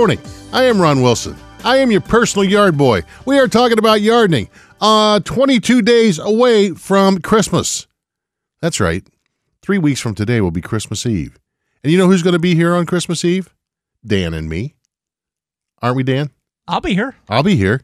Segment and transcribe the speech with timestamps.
[0.00, 0.18] Morning.
[0.50, 1.36] I am Ron Wilson.
[1.62, 3.02] I am your personal yard boy.
[3.26, 4.48] We are talking about gardening.
[4.80, 7.86] Uh, 22 days away from Christmas.
[8.62, 9.06] That's right.
[9.60, 11.38] Three weeks from today will be Christmas Eve.
[11.84, 13.54] And you know who's going to be here on Christmas Eve?
[14.02, 14.74] Dan and me.
[15.82, 16.30] Aren't we, Dan?
[16.66, 17.16] I'll be here.
[17.28, 17.82] I'll be here.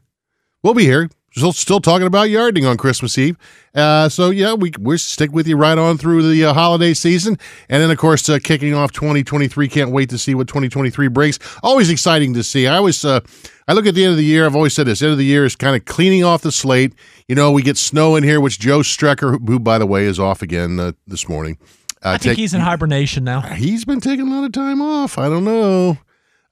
[0.62, 1.10] We'll be here.
[1.36, 3.36] Still, still talking about yarding on Christmas Eve.
[3.74, 7.36] Uh, so yeah, we we stick with you right on through the uh, holiday season,
[7.68, 9.68] and then of course uh, kicking off 2023.
[9.68, 11.38] Can't wait to see what 2023 brings.
[11.62, 12.66] Always exciting to see.
[12.66, 13.20] I always uh,
[13.68, 14.46] I look at the end of the year.
[14.46, 16.94] I've always said this: end of the year is kind of cleaning off the slate.
[17.28, 20.06] You know, we get snow in here, which Joe Strecker, who, who by the way
[20.06, 21.58] is off again uh, this morning.
[22.02, 23.42] Uh, I think take- he's in hibernation now.
[23.42, 25.18] He's been taking a lot of time off.
[25.18, 25.98] I don't know.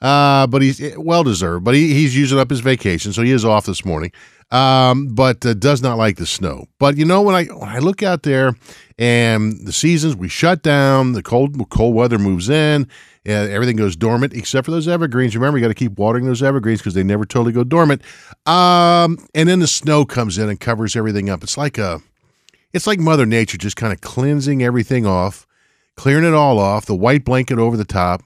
[0.01, 1.65] Uh, but he's well deserved.
[1.65, 4.13] But he, he's using up his vacation, so he is off this morning.
[4.51, 6.67] Um, but uh, does not like the snow.
[6.79, 8.55] But you know when I when I look out there
[8.99, 12.87] and the seasons we shut down, the cold cold weather moves in,
[13.25, 15.35] and everything goes dormant except for those evergreens.
[15.35, 18.03] Remember, you got to keep watering those evergreens because they never totally go dormant.
[18.47, 21.43] Um, and then the snow comes in and covers everything up.
[21.43, 22.01] It's like a
[22.75, 25.47] it's like Mother Nature just kind of cleansing everything off,
[25.97, 28.23] clearing it all off, the white blanket over the top,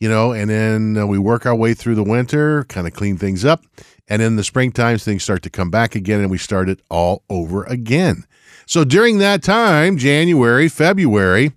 [0.00, 3.18] you know, and then uh, we work our way through the winter, kind of clean
[3.18, 3.62] things up.
[4.08, 7.22] And in the springtime, things start to come back again and we start it all
[7.30, 8.24] over again.
[8.66, 11.52] So during that time, January, February,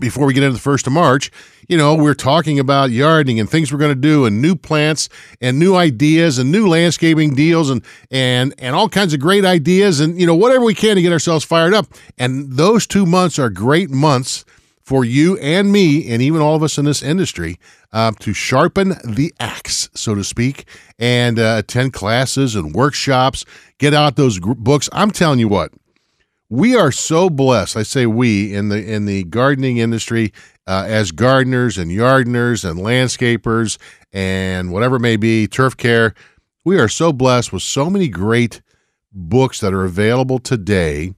[0.00, 1.30] before we get into the first of March,
[1.68, 5.08] you know, we're talking about yarding and things we're going to do and new plants
[5.40, 10.00] and new ideas and new landscaping deals and and and all kinds of great ideas
[10.00, 11.86] and you know whatever we can to get ourselves fired up.
[12.18, 14.44] And those 2 months are great months
[14.86, 17.58] for you and me and even all of us in this industry
[17.92, 20.64] uh, to sharpen the axe, so to speak,
[20.96, 23.44] and uh, attend classes and workshops,
[23.78, 24.88] get out those gr- books.
[24.92, 25.72] I'm telling you what,
[26.48, 27.76] we are so blessed.
[27.76, 30.32] I say we in the in the gardening industry
[30.68, 33.78] uh, as gardeners and yardners and landscapers
[34.12, 36.14] and whatever it may be, turf care.
[36.64, 38.62] We are so blessed with so many great
[39.12, 41.14] books that are available today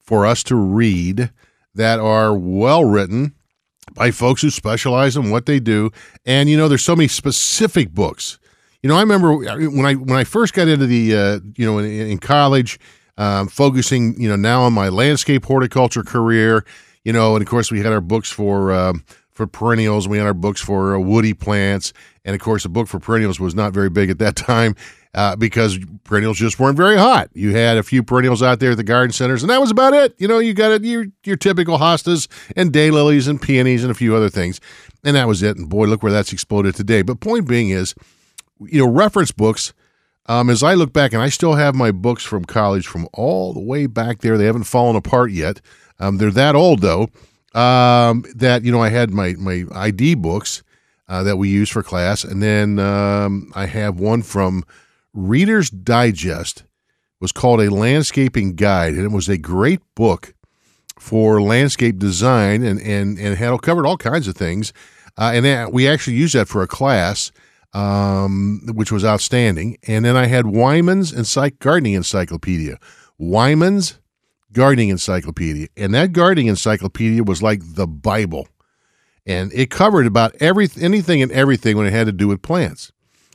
[0.00, 1.30] for us to read
[1.74, 3.34] that are well written
[3.94, 5.90] by folks who specialize in what they do.
[6.24, 8.38] And you know, there's so many specific books.
[8.82, 11.78] You know, I remember when I when I first got into the uh, you know
[11.78, 12.80] in, in college,
[13.16, 16.64] um, focusing you know now on my landscape horticulture career.
[17.04, 20.08] You know, and of course we had our books for um, for perennials.
[20.08, 21.92] We had our books for uh, woody plants,
[22.24, 24.74] and of course the book for perennials was not very big at that time
[25.14, 27.28] uh, because perennials just weren't very hot.
[27.34, 29.92] You had a few perennials out there at the garden centers, and that was about
[29.94, 30.14] it.
[30.18, 33.94] You know, you got it, your your typical hostas and daylilies and peonies and a
[33.94, 34.60] few other things,
[35.04, 35.56] and that was it.
[35.56, 37.02] And boy, look where that's exploded today.
[37.02, 37.94] But point being is,
[38.60, 39.72] you know, reference books.
[40.26, 43.52] Um, as I look back, and I still have my books from college from all
[43.52, 44.38] the way back there.
[44.38, 45.60] They haven't fallen apart yet.
[45.98, 47.08] Um, they're that old though.
[47.54, 50.62] Um, that you know, I had my my ID books
[51.08, 54.64] uh, that we use for class, and then um, I have one from
[55.14, 56.64] Reader's Digest.
[57.20, 60.34] Was called a landscaping guide, and it was a great book
[60.98, 64.72] for landscape design, and and and had covered all kinds of things.
[65.16, 67.30] Uh, and then we actually used that for a class,
[67.74, 69.76] um, which was outstanding.
[69.86, 72.78] And then I had Wyman's Encyc- Gardening Encyclopedia,
[73.18, 73.98] Wyman's
[74.52, 78.48] Gardening Encyclopedia, and that gardening encyclopedia was like the Bible,
[79.24, 82.91] and it covered about every anything and everything when it had to do with plants.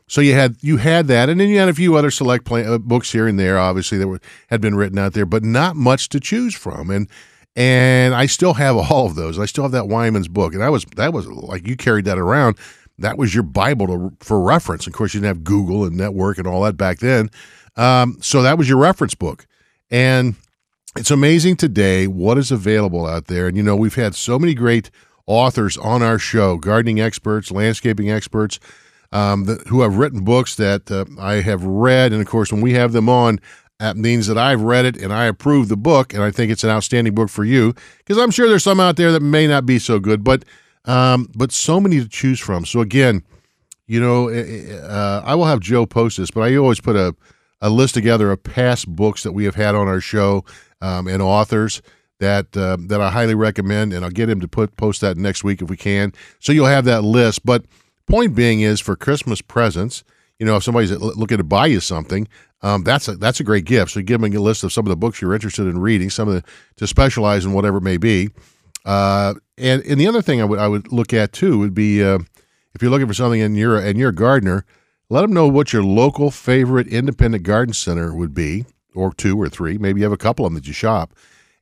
[0.08, 2.66] So you had you had that, and then you had a few other select play,
[2.66, 5.76] uh, books here and there, obviously that were, had been written out there, but not
[5.76, 6.90] much to choose from.
[6.90, 7.10] And
[7.58, 9.38] and I still have all of those.
[9.38, 12.18] I still have that Wyman's book, and that was that was like you carried that
[12.18, 12.58] around.
[13.00, 14.88] That was your Bible to, for reference.
[14.88, 17.30] Of course, you didn't have Google and network and all that back then,
[17.76, 19.46] um, so that was your reference book.
[19.92, 20.36] And
[20.96, 23.48] it's amazing today what is available out there.
[23.48, 24.90] And you know, we've had so many great
[25.26, 28.60] authors on our show, gardening experts, landscaping experts
[29.12, 32.12] um, who have written books that uh, I have read.
[32.12, 33.40] And of course, when we have them on,
[33.80, 36.64] that means that I've read it and I approve the book, and I think it's
[36.64, 37.76] an outstanding book for you.
[38.00, 40.44] Because I'm sure there's some out there that may not be so good, but
[40.86, 42.66] um, but so many to choose from.
[42.66, 43.22] So again,
[43.86, 46.96] you know, eh, eh, uh, I will have Joe post this, but I always put
[46.96, 47.16] a
[47.62, 50.46] a list together of past books that we have had on our show
[50.82, 51.82] um, and authors
[52.20, 55.44] that uh, that I highly recommend, and I'll get him to put post that next
[55.44, 56.14] week if we can.
[56.40, 57.66] So you'll have that list, but
[58.08, 60.04] Point being is for Christmas presents,
[60.40, 62.28] you know, if somebody's looking to buy you something,
[62.62, 63.92] um, that's a that's a great gift.
[63.92, 66.28] So give them a list of some of the books you're interested in reading, some
[66.28, 66.44] of the
[66.78, 68.30] to specialize in whatever it may be.
[68.86, 72.04] Uh, and and the other thing I would I would look at too would be
[72.04, 72.20] uh,
[72.74, 74.66] if you're looking for something and you're and you're a gardener,
[75.10, 78.66] let them know what your local favorite independent garden center would be,
[78.96, 79.78] or two or three.
[79.78, 81.14] Maybe you have a couple of them that you shop,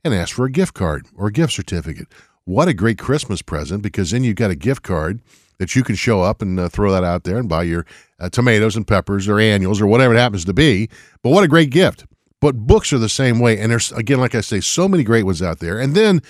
[0.04, 2.06] and ask for a gift card or a gift certificate.
[2.44, 5.20] What a great Christmas present because then you've got a gift card
[5.58, 7.86] that you can show up and uh, throw that out there and buy your
[8.20, 10.88] uh, tomatoes and peppers or annuals or whatever it happens to be.
[11.22, 12.04] But what a great gift.
[12.40, 13.58] But books are the same way.
[13.58, 15.78] And there's, again, like I say, so many great ones out there.
[15.78, 16.20] And then,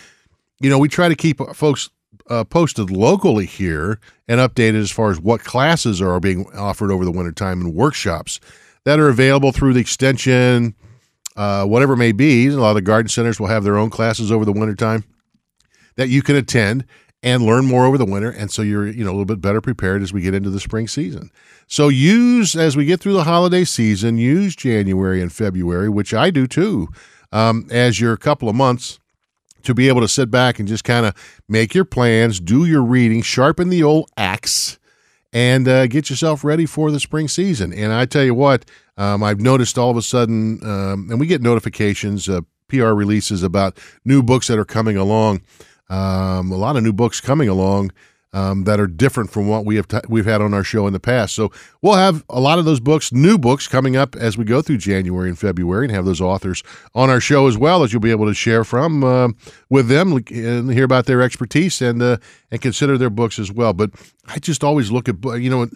[0.61, 1.91] you know, we try to keep folks
[2.29, 7.05] uh, posted locally here and updated as far as what classes are being offered over
[7.05, 8.41] the wintertime and workshops
[8.85, 10.75] that are available through the extension,
[11.37, 12.47] uh, whatever it may be.
[12.49, 15.05] A lot of the garden centers will have their own classes over the wintertime
[15.97, 16.85] that you can attend
[17.27, 18.31] and learn more over the winter.
[18.31, 20.61] And so you're, you know, a little bit better prepared as we get into the
[20.61, 21.33] spring season.
[21.67, 26.31] So use, as we get through the holiday season, use January and February, which I
[26.31, 26.87] do too,
[27.33, 29.01] um, as your couple of months
[29.65, 31.15] to be able to sit back and just kind of
[31.49, 34.79] make your plans, do your reading, sharpen the old axe,
[35.33, 37.73] and uh, get yourself ready for the spring season.
[37.73, 38.65] And I tell you what,
[38.97, 43.43] um, I've noticed all of a sudden, um, and we get notifications, uh, PR releases
[43.43, 45.43] about new books that are coming along.
[45.89, 47.93] Um, a lot of new books coming along
[48.37, 50.93] um, that are different from what we have t- we've had on our show in
[50.93, 51.35] the past.
[51.35, 51.51] So
[51.81, 54.77] we'll have a lot of those books, new books, coming up as we go through
[54.77, 56.63] January and February, and have those authors
[56.95, 59.29] on our show as well, as you'll be able to share from uh,
[59.71, 62.19] with them and hear about their expertise and uh,
[62.51, 63.73] and consider their books as well.
[63.73, 63.93] But
[64.27, 65.69] I just always look at you know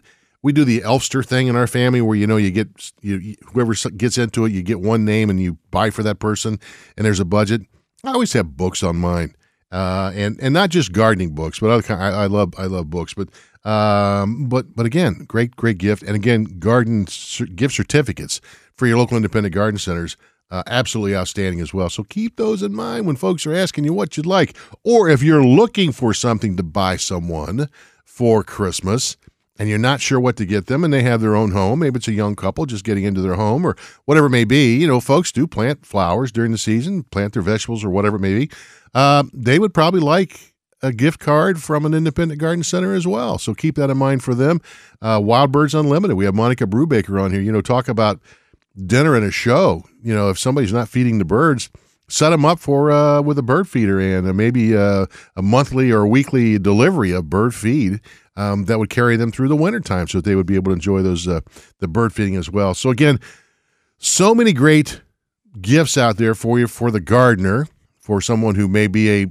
[0.43, 3.75] we do the Elfster thing in our family where you know you get you, whoever
[3.97, 6.59] gets into it, you get one name and you buy for that person,
[6.99, 7.63] and there's a budget.
[8.05, 9.35] I always have books on mine
[9.73, 12.03] uh, and and not just gardening books, but other kind.
[12.03, 13.29] I, I love I love books, but
[13.69, 17.07] um, but but again, great great gift, and again, garden
[17.55, 18.41] gift certificates
[18.77, 20.17] for your local independent garden centers.
[20.51, 21.89] Uh, absolutely outstanding as well.
[21.89, 25.23] So keep those in mind when folks are asking you what you'd like, or if
[25.23, 27.69] you're looking for something to buy someone
[28.05, 29.17] for Christmas
[29.61, 31.79] and you're not sure what to get them, and they have their own home.
[31.79, 33.77] Maybe it's a young couple just getting into their home, or
[34.07, 34.79] whatever it may be.
[34.79, 38.21] You know, folks do plant flowers during the season, plant their vegetables, or whatever it
[38.21, 38.51] may be
[38.95, 43.39] uh, they would probably like a gift card from an independent garden center as well.
[43.39, 44.61] So keep that in mind for them.
[45.03, 46.17] Uh, Wild Birds Unlimited.
[46.17, 47.41] We have Monica Brubaker on here.
[47.41, 48.21] You know, talk about
[48.87, 49.85] dinner and a show.
[50.03, 51.71] You know, if somebody's not feeding the birds,
[52.09, 55.91] set them up for uh, with a bird feeder and uh, maybe uh, a monthly
[55.91, 58.01] or weekly delivery of bird feed
[58.37, 60.75] um, that would carry them through the wintertime so that they would be able to
[60.75, 61.41] enjoy those uh,
[61.79, 62.75] the bird feeding as well.
[62.75, 63.21] So again,
[63.99, 65.03] so many great
[65.61, 67.67] gifts out there for you for the gardener
[68.01, 69.27] for someone who may be a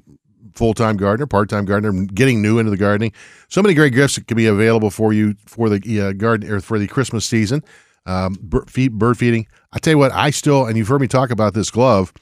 [0.54, 3.14] full time gardener, part time gardener, getting new into the gardening.
[3.48, 6.60] So many great gifts that can be available for you for the uh, garden or
[6.60, 7.64] for the Christmas season.
[8.06, 9.48] Um, bird, feed, bird feeding.
[9.72, 12.14] I tell you what, I still and you've heard me talk about this glove,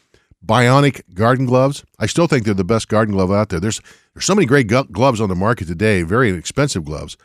[0.45, 1.83] Bionic garden gloves.
[1.99, 3.59] I still think they're the best garden glove out there.
[3.59, 3.81] There's
[4.13, 7.17] there's so many great gloves on the market today, very expensive gloves,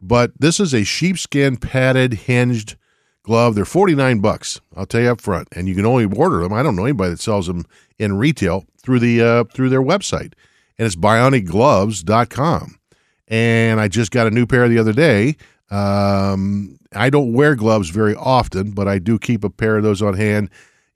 [0.00, 2.76] but this is a sheepskin padded hinged
[3.28, 3.54] glove.
[3.54, 4.60] They're 49 bucks.
[4.74, 5.46] I'll tell you up front.
[5.52, 6.52] And you can only order them.
[6.52, 7.66] I don't know anybody that sells them
[7.98, 10.32] in retail through the uh, through their website.
[10.78, 12.78] And it's bionicgloves.com.
[13.28, 15.36] And I just got a new pair the other day.
[15.70, 20.00] Um, I don't wear gloves very often, but I do keep a pair of those
[20.00, 20.48] on hand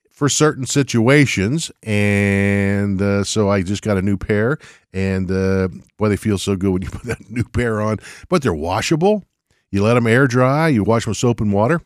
[0.09, 1.71] for certain situations.
[1.83, 4.57] And uh, so I just got a new pair.
[4.95, 7.99] And uh, boy, they feel so good when you put that new pair on.
[8.31, 9.25] But they're washable.
[9.71, 10.69] You let them air dry.
[10.69, 11.83] You wash them with soap and water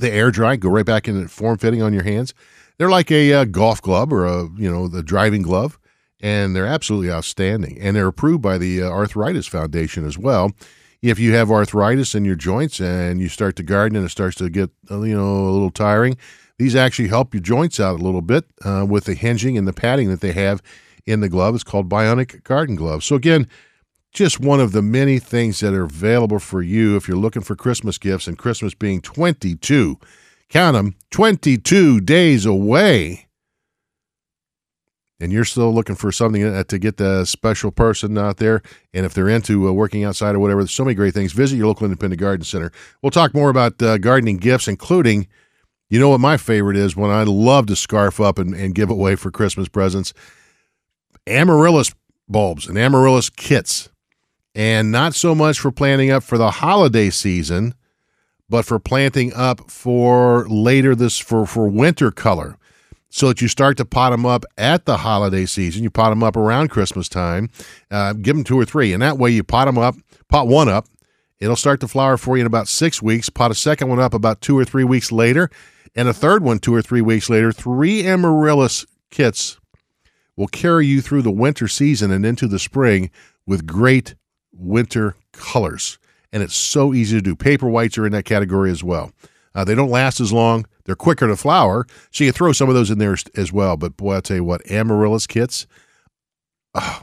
[0.00, 2.34] the air dry, go right back into form fitting on your hands.
[2.78, 5.78] They're like a, a uh, golf glove or a you know the driving glove,
[6.20, 7.78] and they're absolutely outstanding.
[7.80, 10.52] And they're approved by the uh, Arthritis Foundation as well.
[11.02, 14.36] if you have arthritis in your joints and you start to garden and it starts
[14.36, 16.16] to get uh, you know a little tiring,
[16.58, 19.72] these actually help your joints out a little bit uh, with the hinging and the
[19.72, 20.62] padding that they have
[21.06, 21.54] in the glove.
[21.54, 23.02] It's called Bionic Garden Glove.
[23.02, 23.48] So again,
[24.18, 27.56] just one of the many things that are available for you if you're looking for
[27.56, 29.98] Christmas gifts and Christmas being 22.
[30.48, 33.28] Count them, 22 days away
[35.20, 38.62] and you're still looking for something uh, to get the special person out there,
[38.94, 41.32] and if they're into uh, working outside or whatever, there's so many great things.
[41.32, 42.70] Visit your local independent garden center.
[43.02, 45.26] We'll talk more about uh, gardening gifts, including,
[45.90, 48.90] you know what my favorite is when I love to scarf up and, and give
[48.90, 50.12] away for Christmas presents
[51.26, 51.92] amaryllis
[52.28, 53.90] bulbs and amaryllis kits.
[54.58, 57.74] And not so much for planting up for the holiday season,
[58.48, 62.58] but for planting up for later this for, for winter color
[63.08, 65.84] so that you start to pot them up at the holiday season.
[65.84, 67.50] You pot them up around Christmas time.
[67.88, 69.94] Uh, give them two or three, and that way you pot them up,
[70.28, 70.86] pot one up.
[71.38, 73.30] It'll start to flower for you in about six weeks.
[73.30, 75.50] Pot a second one up about two or three weeks later,
[75.94, 77.52] and a third one two or three weeks later.
[77.52, 79.60] Three amaryllis kits
[80.34, 83.10] will carry you through the winter season and into the spring
[83.46, 84.16] with great
[84.58, 85.98] winter colors.
[86.32, 87.34] And it's so easy to do.
[87.34, 89.12] Paper whites are in that category as well.
[89.54, 90.66] Uh, they don't last as long.
[90.84, 93.76] They're quicker to flower, so you throw some of those in there as well.
[93.76, 95.66] But boy, I'll tell you what, amaryllis kits,
[96.74, 97.02] oh,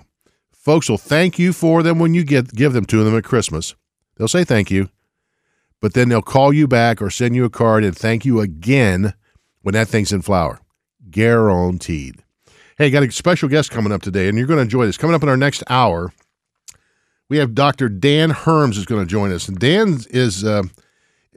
[0.52, 3.76] folks will thank you for them when you get give them to them at Christmas.
[4.16, 4.90] They'll say thank you,
[5.82, 9.14] but then they'll call you back or send you a card and thank you again
[9.62, 10.60] when that thing's in flower.
[11.12, 12.24] Guaranteed.
[12.78, 14.98] Hey, got a special guest coming up today, and you're going to enjoy this.
[14.98, 16.12] Coming up in our next hour,
[17.30, 17.90] we have Dr.
[17.90, 20.44] Dan Herms is going to join us, and Dan is.
[20.44, 20.64] Uh,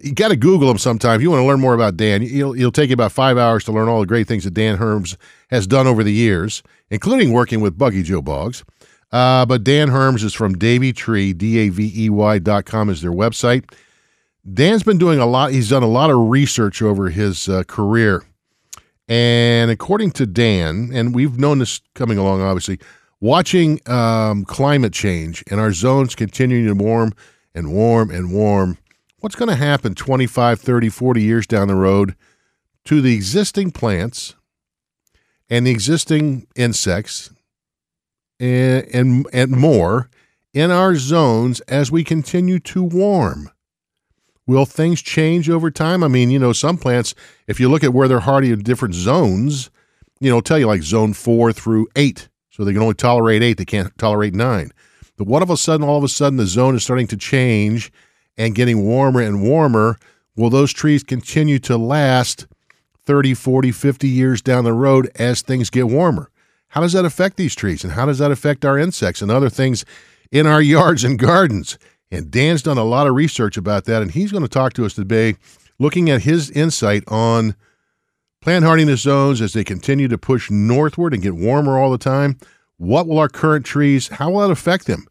[0.00, 1.16] you got to Google him sometime.
[1.16, 3.64] If you want to learn more about Dan, it'll, it'll take you about five hours
[3.64, 5.16] to learn all the great things that Dan Herms
[5.50, 8.62] has done over the years, including working with Buggy Joe Boggs.
[9.10, 12.90] Uh, but Dan Herms is from Davey Tree, D A V E Y dot com
[12.90, 13.72] is their website.
[14.54, 18.24] Dan's been doing a lot, he's done a lot of research over his uh, career.
[19.08, 22.78] And according to Dan, and we've known this coming along, obviously,
[23.20, 27.12] watching um, climate change and our zones continuing to warm
[27.54, 28.78] and warm and warm
[29.20, 32.14] what's going to happen 25, 30, 40 years down the road
[32.84, 34.34] to the existing plants
[35.50, 37.30] and the existing insects
[38.38, 40.08] and, and, and more
[40.54, 43.50] in our zones as we continue to warm.
[44.46, 46.02] Will things change over time?
[46.02, 47.14] I mean, you know, some plants,
[47.46, 49.68] if you look at where they're hardy in different zones,
[50.20, 52.27] you know, tell you like zone four through eight.
[52.58, 54.72] So they can only tolerate eight, they can't tolerate nine.
[55.16, 57.92] But what of a sudden, all of a sudden, the zone is starting to change
[58.36, 59.96] and getting warmer and warmer,
[60.34, 62.48] will those trees continue to last
[63.04, 66.30] 30, 40, 50 years down the road as things get warmer?
[66.68, 67.84] How does that affect these trees?
[67.84, 69.84] And how does that affect our insects and other things
[70.32, 71.78] in our yards and gardens?
[72.10, 74.84] And Dan's done a lot of research about that, and he's going to talk to
[74.84, 75.36] us today,
[75.78, 77.54] looking at his insight on
[78.40, 82.38] plant hardiness zones as they continue to push northward and get warmer all the time.
[82.76, 85.06] What will our current trees, how will that affect them?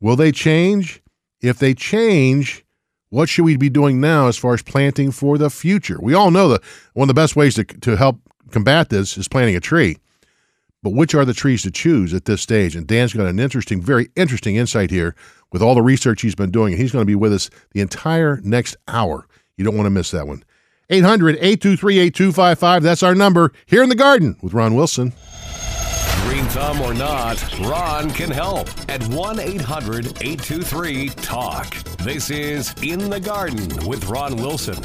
[0.00, 1.02] Will they change?
[1.40, 2.64] If they change,
[3.10, 5.98] what should we be doing now as far as planting for the future?
[6.00, 9.28] We all know that one of the best ways to, to help combat this is
[9.28, 9.98] planting a tree.
[10.82, 12.76] But which are the trees to choose at this stage?
[12.76, 15.16] And Dan's got an interesting, very interesting insight here
[15.50, 16.74] with all the research he's been doing.
[16.74, 19.26] And he's going to be with us the entire next hour.
[19.56, 20.44] You don't want to miss that one.
[20.90, 22.82] 800 823 8255.
[22.82, 25.12] That's our number here in the garden with Ron Wilson.
[26.26, 31.74] Green thumb or not, Ron can help at 1 800 823 TALK.
[31.98, 34.76] This is In the Garden with Ron Wilson.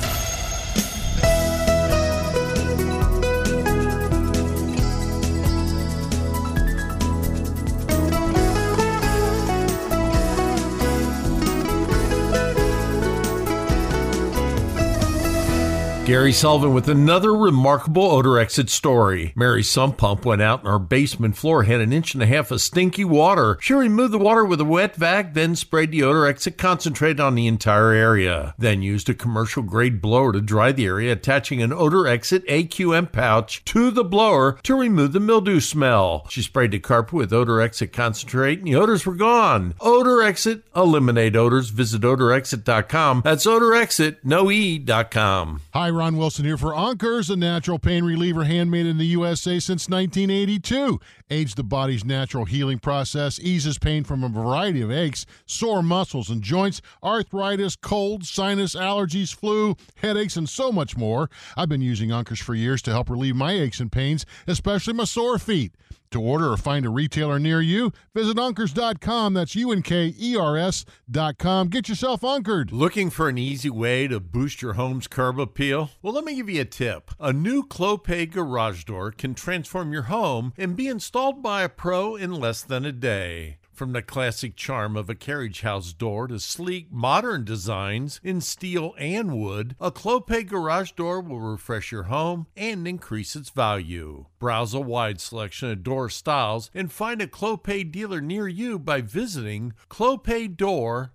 [16.07, 19.31] Gary Sullivan with another remarkable odor exit story.
[19.35, 22.49] Mary's sump pump went out and our basement floor had an inch and a half
[22.49, 23.57] of stinky water.
[23.61, 27.35] She removed the water with a wet vac, then sprayed the odor exit concentrate on
[27.35, 28.55] the entire area.
[28.57, 33.11] Then used a commercial grade blower to dry the area, attaching an odor exit AQM
[33.11, 36.25] pouch to the blower to remove the mildew smell.
[36.29, 39.75] She sprayed the carpet with odor exit concentrate and the odors were gone.
[39.79, 41.69] Odor exit, eliminate odors.
[41.69, 43.21] Visit odorexit.com.
[43.23, 45.61] That's odor exit, no e.com.
[45.73, 49.89] Hi, Ron Wilson here for Unkers, a natural pain reliever handmade in the USA since
[49.89, 50.99] 1982.
[51.29, 56.29] Aids the body's natural healing process, eases pain from a variety of aches, sore muscles
[56.29, 61.29] and joints, arthritis, colds, sinus, allergies, flu, headaches, and so much more.
[61.57, 65.05] I've been using Unkers for years to help relieve my aches and pains, especially my
[65.05, 65.73] sore feet.
[66.11, 69.33] To order or find a retailer near you, visit Unkers.com.
[69.33, 71.69] That's U N K E R S.com.
[71.69, 72.71] Get yourself Unkered.
[72.73, 75.91] Looking for an easy way to boost your home's curb appeal?
[76.01, 77.11] Well, let me give you a tip.
[77.17, 82.17] A new Clopay garage door can transform your home and be installed by a pro
[82.17, 83.57] in less than a day.
[83.73, 88.93] From the classic charm of a carriage house door to sleek, modern designs in steel
[88.97, 94.25] and wood, a Clopay garage door will refresh your home and increase its value.
[94.39, 99.01] Browse a wide selection of door styles and find a Clopay dealer near you by
[99.01, 101.09] visiting clopaydoor.com.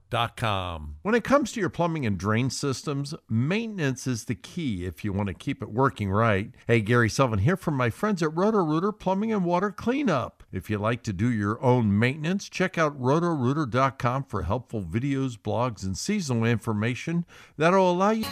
[1.02, 5.12] When it comes to your plumbing and drain systems, maintenance is the key if you
[5.12, 6.52] want to keep it working right.
[6.66, 10.42] Hey, Gary Sullivan here from my friends at Roto-Rooter Plumbing and Water Cleanup.
[10.50, 15.84] If you like to do your own maintenance, check out rotorooter.com for helpful videos, blogs,
[15.84, 17.26] and seasonal information
[17.58, 18.24] that'll allow you.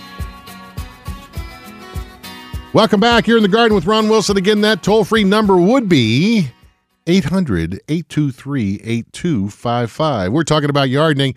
[2.73, 4.39] Welcome back here in the garden with Ron Wilson.
[4.39, 6.49] Again, that toll free number would be
[7.07, 10.33] 800 823 8255.
[10.33, 11.35] We're talking about gardening.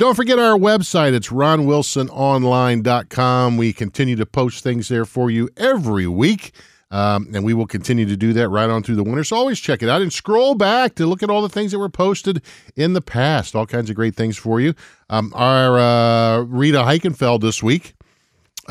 [0.00, 1.12] Don't forget our website.
[1.12, 3.58] It's ronwilsononline.com.
[3.58, 6.54] We continue to post things there for you every week.
[6.90, 9.24] Um, and we will continue to do that right on through the winter.
[9.24, 11.78] So always check it out and scroll back to look at all the things that
[11.78, 12.40] were posted
[12.76, 13.54] in the past.
[13.54, 14.72] All kinds of great things for you.
[15.10, 17.92] Um, our uh, Rita Heikenfeld this week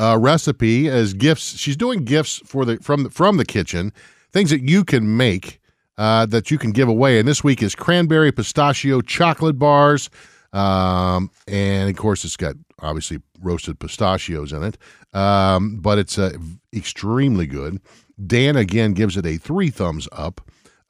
[0.00, 1.56] uh, recipe as gifts.
[1.56, 3.92] She's doing gifts for the from the, from the kitchen,
[4.32, 5.60] things that you can make
[5.96, 7.20] uh, that you can give away.
[7.20, 10.10] And this week is cranberry pistachio chocolate bars,
[10.52, 14.78] um, and of course it's got obviously roasted pistachios in it,
[15.14, 16.32] um, but it's uh,
[16.74, 17.80] extremely good.
[18.26, 20.40] Dan again gives it a three thumbs up.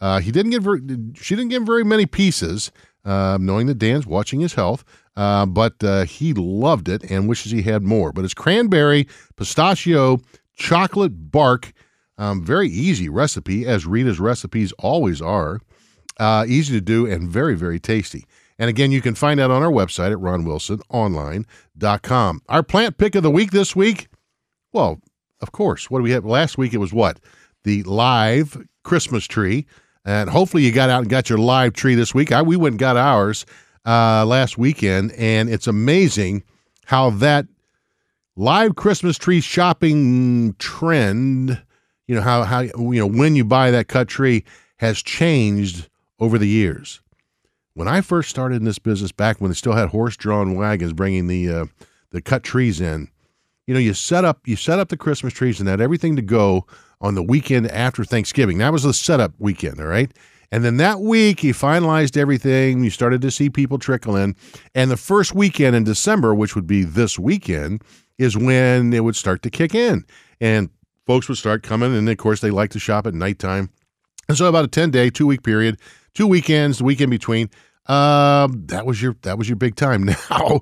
[0.01, 0.81] Uh, he didn't give very,
[1.15, 2.73] she didn't give very many pieces,
[3.05, 4.85] uh, knowing that Dan's watching his health.
[5.17, 8.13] Uh, but uh, he loved it and wishes he had more.
[8.13, 10.21] But it's cranberry, pistachio,
[10.55, 11.73] chocolate bark.
[12.17, 15.61] Um, very easy recipe, as Rita's recipes always are.
[16.19, 18.25] Uh, easy to do and very, very tasty.
[18.61, 22.43] And again, you can find out on our website at ronwilsononline.com.
[22.47, 24.09] Our plant pick of the week this week,
[24.71, 25.01] well,
[25.41, 26.27] of course, what do we have?
[26.27, 27.21] Last week it was what?
[27.65, 29.65] The live Christmas tree.
[30.05, 32.33] And hopefully you got out and got your live tree this week.
[32.33, 33.47] I, we went and got ours
[33.87, 36.43] uh, last weekend, and it's amazing
[36.85, 37.47] how that
[38.37, 41.63] live Christmas tree shopping trend,
[42.07, 44.45] you know, how, how, you know, when you buy that cut tree
[44.81, 47.01] has changed over the years.
[47.81, 50.93] When I first started in this business back when they still had horse drawn wagons
[50.93, 51.65] bringing the, uh,
[52.11, 53.09] the cut trees in,
[53.67, 56.21] you know, you set up, you set up the Christmas trees and had everything to
[56.21, 56.67] go
[57.01, 58.59] on the weekend after Thanksgiving.
[58.59, 60.13] That was the setup weekend, all right?
[60.53, 62.85] And then that week, you finalized everything.
[62.85, 64.37] You started to see people trickle in.
[64.75, 67.83] And the first weekend in December, which would be this weekend,
[68.19, 70.05] is when it would start to kick in.
[70.39, 70.69] And
[71.07, 71.97] folks would start coming.
[71.97, 73.71] And of course, they like to shop at nighttime.
[74.29, 75.79] And so, about a 10 day, two week period,
[76.13, 77.49] two weekends, the week in between.
[77.91, 80.05] Um, that was your that was your big time.
[80.31, 80.61] Now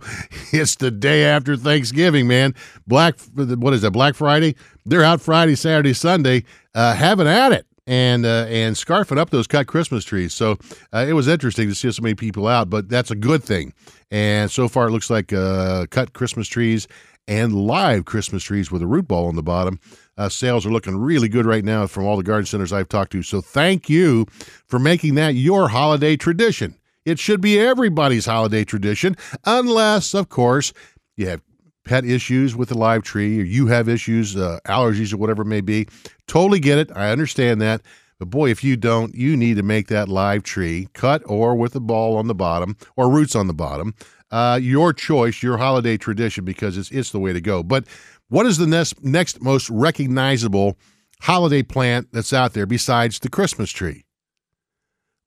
[0.50, 2.54] it's the day after Thanksgiving, man.
[2.86, 3.90] Black what is that?
[3.90, 4.56] Black Friday.
[4.86, 9.46] They're out Friday, Saturday, Sunday, uh, having at it and uh, and scarfing up those
[9.46, 10.32] cut Christmas trees.
[10.32, 10.58] So
[10.94, 13.74] uh, it was interesting to see so many people out, but that's a good thing.
[14.10, 16.88] And so far, it looks like uh, cut Christmas trees
[17.26, 19.78] and live Christmas trees with a root ball on the bottom.
[20.16, 23.12] Uh, sales are looking really good right now from all the garden centers I've talked
[23.12, 23.22] to.
[23.22, 24.24] So thank you
[24.66, 26.77] for making that your holiday tradition.
[27.08, 30.72] It should be everybody's holiday tradition, unless, of course,
[31.16, 31.42] you have
[31.84, 35.46] pet issues with the live tree or you have issues, uh, allergies or whatever it
[35.46, 35.88] may be.
[36.26, 36.90] Totally get it.
[36.94, 37.80] I understand that.
[38.18, 41.74] But boy, if you don't, you need to make that live tree cut or with
[41.76, 43.94] a ball on the bottom or roots on the bottom.
[44.30, 47.62] Uh, your choice, your holiday tradition, because it's it's the way to go.
[47.62, 47.86] But
[48.28, 50.76] what is the next next most recognizable
[51.22, 54.04] holiday plant that's out there besides the Christmas tree?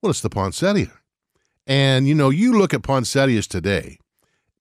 [0.01, 0.91] Well, it's the poinsettia.
[1.67, 3.99] And you know, you look at poinsettias today,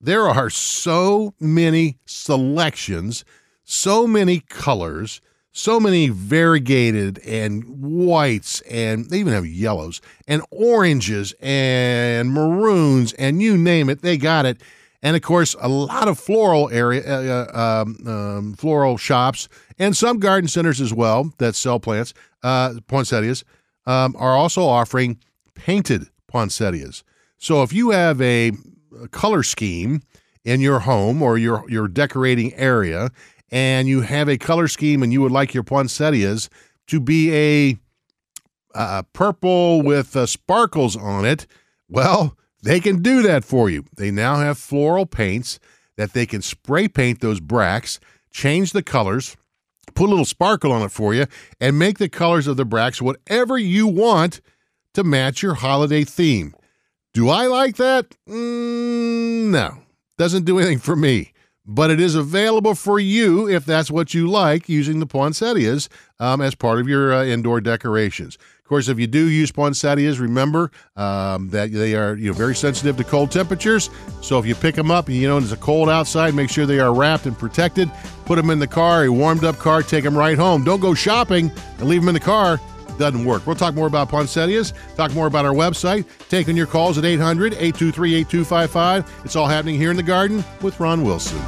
[0.01, 3.25] there are so many selections,
[3.65, 5.21] so many colors,
[5.53, 13.43] so many variegated and whites, and they even have yellows and oranges and maroons, and
[13.43, 14.63] you name it, they got it.
[15.03, 20.19] And of course, a lot of floral area, uh, um, um, floral shops, and some
[20.19, 23.45] garden centers as well that sell plants, uh, poinsettias,
[23.87, 25.19] um, are also offering
[25.55, 27.03] painted poinsettias.
[27.39, 28.53] So if you have a
[29.11, 30.03] color scheme
[30.45, 33.11] in your home or your your decorating area
[33.51, 36.49] and you have a color scheme and you would like your poinsettias
[36.87, 37.79] to be a
[39.13, 41.47] purple with uh, sparkles on it,
[41.89, 43.85] well, they can do that for you.
[43.97, 45.59] They now have floral paints
[45.97, 49.37] that they can spray paint those bracts, change the colors,
[49.95, 51.27] put a little sparkle on it for you,
[51.61, 54.41] and make the colors of the bracts whatever you want
[54.95, 56.55] to match your holiday theme.
[57.13, 58.17] Do I like that?
[58.29, 59.79] Mm, no.
[60.17, 61.33] Doesn't do anything for me.
[61.67, 66.41] But it is available for you if that's what you like using the poinsettias um,
[66.41, 68.37] as part of your uh, indoor decorations.
[68.59, 72.57] Of course, if you do use poinsettias, remember um, that they are you know very
[72.57, 73.91] sensitive to cold temperatures.
[74.21, 76.81] So if you pick them up, you know it's a cold outside, make sure they
[76.81, 77.91] are wrapped and protected.
[78.25, 80.65] Put them in the car, a warmed up car, take them right home.
[80.65, 82.61] Don't go shopping and leave them in the car
[83.01, 83.47] doesn't work.
[83.47, 87.55] We'll talk more about poinsettias, talk more about our website, taking your calls at 800
[87.55, 89.25] 823 8255.
[89.25, 91.39] It's all happening here in the garden with Ron Wilson.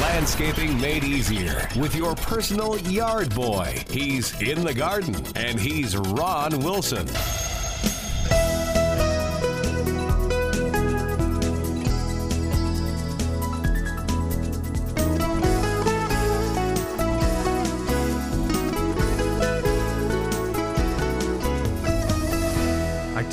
[0.00, 3.84] Landscaping made easier with your personal yard boy.
[3.90, 7.06] He's in the garden and he's Ron Wilson.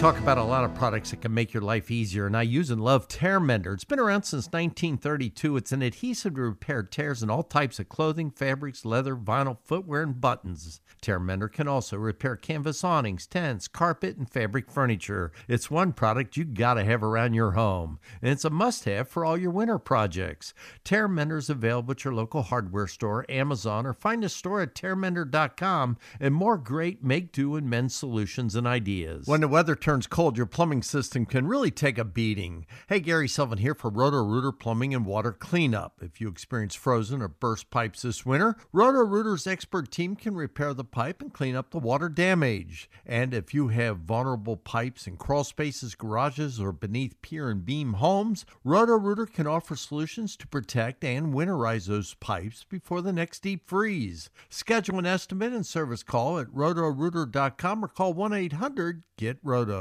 [0.01, 2.71] Talk about a lot of products that can make your life easier, and I use
[2.71, 3.71] and love Tear Mender.
[3.71, 5.57] It's been around since 1932.
[5.57, 10.01] It's an adhesive to repair tears in all types of clothing, fabrics, leather, vinyl, footwear,
[10.01, 10.81] and buttons.
[11.01, 15.31] Tear Mender can also repair canvas awnings, tents, carpet, and fabric furniture.
[15.47, 19.37] It's one product you gotta have around your home, and it's a must-have for all
[19.37, 20.55] your winter projects.
[20.83, 24.73] Tear Mender is available at your local hardware store, Amazon, or find a store at
[24.73, 29.27] tearmender.com and more great make-do and mend solutions and ideas.
[29.27, 32.65] When the weather turns cold, your plumbing system can really take a beating.
[32.87, 36.01] Hey, Gary Sullivan here for Roto Rooter Plumbing and Water Cleanup.
[36.01, 40.73] If you experience frozen or burst pipes this winter, Roto Rooter's expert team can repair
[40.73, 42.89] the pipe and clean up the water damage.
[43.05, 47.95] And if you have vulnerable pipes in crawl spaces, garages, or beneath pier and beam
[47.95, 53.41] homes, Roto Rooter can offer solutions to protect and winterize those pipes before the next
[53.41, 54.29] deep freeze.
[54.47, 58.31] Schedule an estimate and service call at rotorooter.com or call 1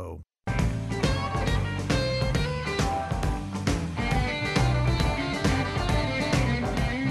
[0.00, 0.24] 800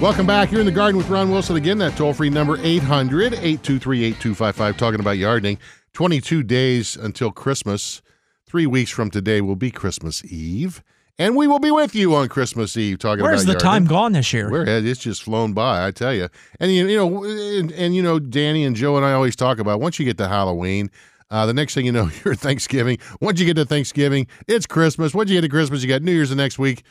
[0.00, 0.50] Welcome back.
[0.50, 1.78] You're in the garden with Ron Wilson again.
[1.78, 4.76] That toll free number 800 823 8255.
[4.76, 5.58] Talking about gardening.
[5.92, 8.00] 22 days until Christmas.
[8.46, 10.82] Three weeks from today will be Christmas Eve.
[11.18, 13.84] And we will be with you on Christmas Eve talking Where's about Where's the time
[13.84, 14.50] gone this year?
[14.50, 16.30] Where it's just flown by, I tell you.
[16.58, 19.58] And you, you know, and, and you know, Danny and Joe and I always talk
[19.58, 20.90] about once you get to Halloween,
[21.30, 22.98] uh, the next thing you know, you're Thanksgiving.
[23.20, 25.14] Once you get to Thanksgiving, it's Christmas.
[25.14, 26.82] Once you get to Christmas, you got New Year's the next week.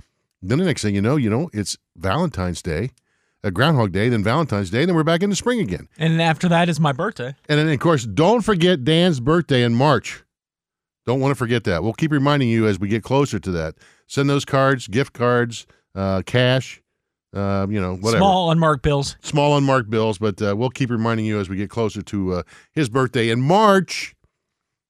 [0.42, 2.92] Then the next thing you know, you know, it's Valentine's Day,
[3.44, 5.90] uh, Groundhog Day, then Valentine's Day, then we're back into spring again.
[5.98, 7.36] And after that is my birthday.
[7.50, 10.24] And then, of course, don't forget Dan's birthday in March.
[11.06, 11.84] Don't want to forget that.
[11.84, 13.76] We'll keep reminding you as we get closer to that.
[14.08, 16.82] Send those cards, gift cards, uh, cash,
[17.34, 18.20] uh, you know, whatever.
[18.20, 19.18] Small unmarked bills.
[19.22, 22.44] Small unmarked bills, but uh, we'll keep reminding you as we get closer to uh,
[22.72, 24.16] his birthday in March.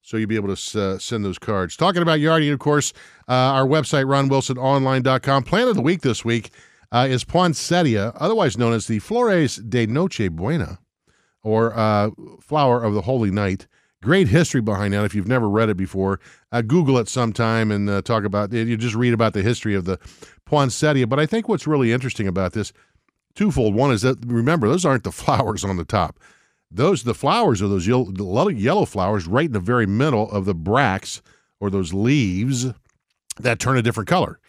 [0.09, 1.77] So you'll be able to uh, send those cards.
[1.77, 2.93] Talking about yarding, of course,
[3.27, 5.43] uh, our website, ronwilsononline.com.
[5.43, 6.49] Plant of the week this week
[6.91, 10.79] uh, is poinsettia, otherwise known as the Flores de Noche Buena,
[11.43, 12.09] or uh,
[12.41, 13.67] flower of the holy night.
[14.01, 15.05] Great history behind that.
[15.05, 16.19] If you've never read it before,
[16.51, 18.67] uh, Google it sometime and uh, talk about it.
[18.67, 19.99] You just read about the history of the
[20.43, 21.05] poinsettia.
[21.05, 22.73] But I think what's really interesting about this,
[23.35, 23.75] twofold.
[23.75, 26.19] One is that remember those aren't the flowers on the top;
[26.71, 30.53] those the flowers are those yellow, yellow flowers right in the very middle of the
[30.53, 31.21] bracts
[31.59, 32.67] or those leaves
[33.39, 34.39] that turn a different color,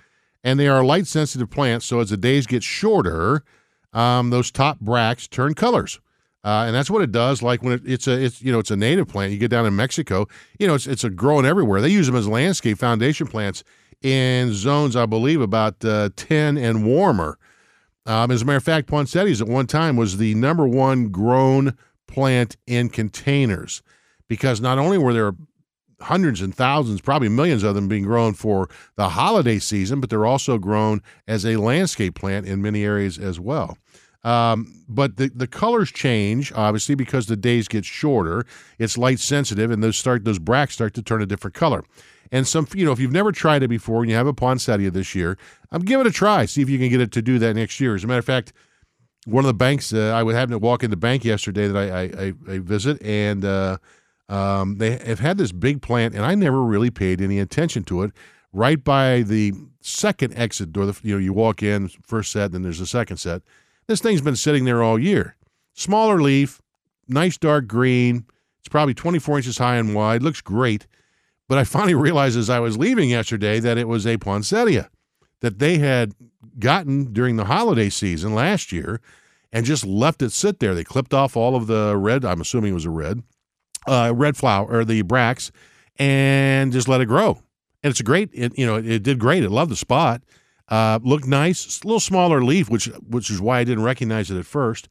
[0.44, 1.86] and they are light sensitive plants.
[1.86, 3.44] So as the days get shorter,
[3.92, 6.00] um, those top bracts turn colors.
[6.42, 7.42] Uh, and that's what it does.
[7.42, 9.32] Like when it, it's a, it's you know, it's a native plant.
[9.32, 10.26] You get down in Mexico,
[10.58, 11.82] you know, it's it's a growing everywhere.
[11.82, 13.62] They use them as landscape foundation plants
[14.00, 17.38] in zones, I believe, about uh, ten and warmer.
[18.06, 21.76] Um, as a matter of fact, poinsettias at one time was the number one grown
[22.10, 23.82] plant in containers
[24.28, 25.32] because not only were there
[26.00, 30.26] hundreds and thousands, probably millions of them being grown for the holiday season, but they're
[30.26, 33.76] also grown as a landscape plant in many areas as well.
[34.22, 38.44] Um, but the, the colors change obviously because the days get shorter.
[38.78, 41.84] It's light sensitive, and those start those bracts start to turn a different color.
[42.32, 44.90] And some, you know, if you've never tried it before and you have a poinsettia
[44.90, 45.36] this year,
[45.72, 46.44] um, give it a try.
[46.44, 47.94] See if you can get it to do that next year.
[47.94, 48.52] As a matter of fact,
[49.26, 51.76] one of the banks uh, I would happen to walk in the bank yesterday that
[51.76, 53.78] I I, I, visit, and uh,
[54.28, 58.02] um, they have had this big plant, and I never really paid any attention to
[58.02, 58.12] it.
[58.52, 62.62] Right by the second exit door, the, you know, you walk in first set, then
[62.62, 63.42] there's a second set.
[63.86, 65.36] This thing's been sitting there all year.
[65.74, 66.60] Smaller leaf,
[67.06, 68.24] nice dark green.
[68.58, 70.22] It's probably 24 inches high and wide.
[70.22, 70.86] Looks great.
[71.48, 74.90] But I finally realized as I was leaving yesterday that it was a poinsettia
[75.40, 76.14] that they had
[76.58, 79.00] gotten during the holiday season last year
[79.52, 80.74] and just left it sit there.
[80.74, 83.22] They clipped off all of the red, I'm assuming it was a red,
[83.86, 85.50] uh, red flower, or the bracts,
[85.98, 87.38] and just let it grow.
[87.82, 89.42] And it's a great, it, you know, it, did great.
[89.42, 90.22] It loved the spot.
[90.68, 94.38] Uh, looked nice, a little smaller leaf, which which is why I didn't recognize it
[94.38, 94.88] at first,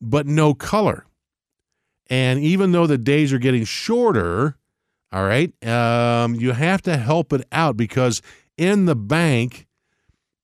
[0.00, 1.06] but no color.
[2.08, 4.56] And even though the days are getting shorter,
[5.10, 8.22] all right, um, you have to help it out because
[8.56, 9.66] in the bank,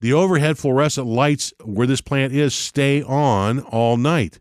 [0.04, 4.38] the overhead fluorescent lights where this plant is stay on all night.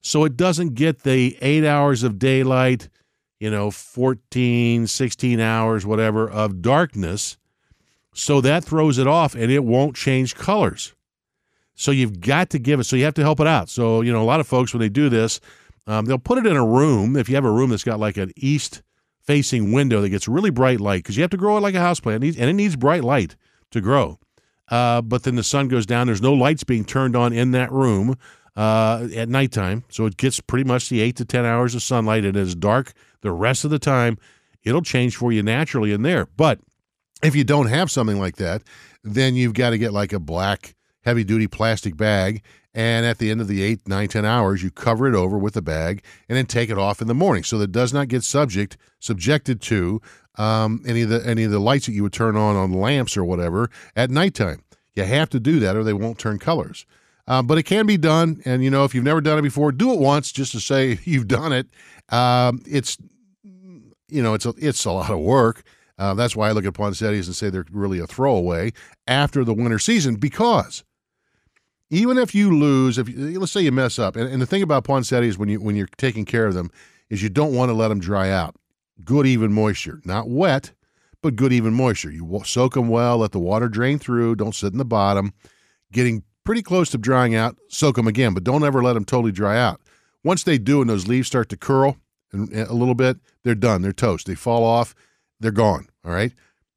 [0.00, 2.88] So it doesn't get the eight hours of daylight,
[3.38, 7.36] you know, 14, 16 hours, whatever, of darkness.
[8.14, 10.94] So that throws it off and it won't change colors.
[11.74, 13.68] So you've got to give it, so you have to help it out.
[13.68, 15.40] So, you know, a lot of folks, when they do this,
[15.86, 17.16] um, they'll put it in a room.
[17.16, 18.80] If you have a room that's got like an east
[19.20, 21.80] facing window that gets really bright light, because you have to grow it like a
[21.80, 23.36] house plant, and it needs bright light
[23.72, 24.18] to grow.
[24.72, 26.06] Uh, but then the sun goes down.
[26.06, 28.16] There's no lights being turned on in that room
[28.56, 29.84] uh, at nighttime.
[29.90, 32.24] So it gets pretty much the eight to 10 hours of sunlight.
[32.24, 34.16] It is dark the rest of the time.
[34.62, 36.26] It'll change for you naturally in there.
[36.38, 36.58] But
[37.22, 38.62] if you don't have something like that,
[39.04, 42.42] then you've got to get like a black heavy duty plastic bag.
[42.74, 45.54] And at the end of the eight, nine, ten hours, you cover it over with
[45.58, 48.08] a bag and then take it off in the morning so that it does not
[48.08, 50.00] get subject subjected to
[50.36, 53.16] um, any of the any of the lights that you would turn on on lamps
[53.16, 54.62] or whatever at nighttime.
[54.94, 56.86] You have to do that or they won't turn colors.
[57.28, 59.70] Uh, but it can be done, and you know if you've never done it before,
[59.70, 61.68] do it once just to say you've done it.
[62.08, 62.98] Um, it's
[64.08, 65.62] you know it's a, it's a lot of work.
[65.98, 68.72] Uh, that's why I look at poinsettias and say they're really a throwaway
[69.06, 70.82] after the winter season because
[71.90, 74.62] even if you lose, if you, let's say you mess up, and, and the thing
[74.62, 76.70] about poinsettias when you when you're taking care of them
[77.08, 78.56] is you don't want to let them dry out.
[79.04, 80.72] Good even moisture, not wet,
[81.22, 82.10] but good even moisture.
[82.10, 84.36] You soak them well, let the water drain through.
[84.36, 85.32] Don't sit in the bottom.
[85.92, 89.32] Getting pretty close to drying out, soak them again, but don't ever let them totally
[89.32, 89.80] dry out.
[90.24, 91.96] Once they do, and those leaves start to curl
[92.32, 93.82] a little bit, they're done.
[93.82, 94.26] They're toast.
[94.26, 94.94] They fall off.
[95.40, 95.88] They're gone.
[96.04, 96.32] All right.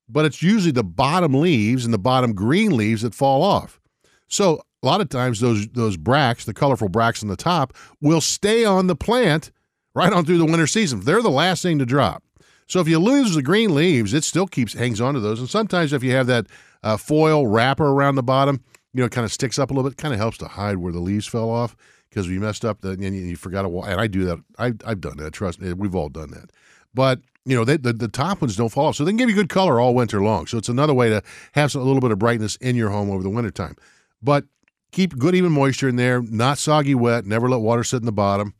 [0.09, 3.79] But it's usually the bottom leaves and the bottom green leaves that fall off.
[4.27, 8.21] So a lot of times those those bracts, the colorful bracts on the top, will
[8.21, 9.51] stay on the plant
[9.95, 10.99] right on through the winter season.
[10.99, 12.23] They're the last thing to drop.
[12.67, 15.39] So if you lose the green leaves, it still keeps hangs on to those.
[15.39, 16.47] And sometimes if you have that
[16.83, 19.89] uh, foil wrapper around the bottom, you know, it kind of sticks up a little
[19.89, 19.97] bit.
[19.97, 21.75] Kind of helps to hide where the leaves fell off
[22.09, 23.81] because we messed up the, and you, forgot to.
[23.81, 24.39] And I do that.
[24.57, 25.33] I, I've done that.
[25.33, 26.51] Trust me, we've all done that.
[26.93, 29.29] But you know, they, the the top ones don't fall off, so they can give
[29.29, 30.47] you good color all winter long.
[30.47, 33.11] So it's another way to have some, a little bit of brightness in your home
[33.11, 33.75] over the wintertime.
[34.23, 34.45] But
[34.91, 37.25] keep good even moisture in there, not soggy wet.
[37.25, 38.53] Never let water sit in the bottom,